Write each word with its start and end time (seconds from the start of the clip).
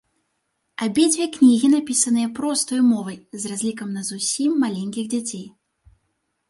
Абедзве 0.85 1.25
кнігі 1.35 1.69
напісаныя 1.75 2.31
простаю 2.39 2.81
мовай, 2.91 3.17
з 3.43 3.53
разлікам 3.53 3.89
на 4.01 4.05
зусім 4.09 4.51
маленькіх 4.65 5.05
дзяцей. 5.15 5.45